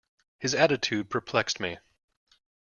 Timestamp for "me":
1.59-1.77